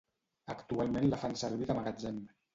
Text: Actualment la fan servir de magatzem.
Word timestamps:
Actualment 0.53 1.05
la 1.13 1.21
fan 1.25 1.37
servir 1.43 1.69
de 1.71 1.79
magatzem. 1.83 2.21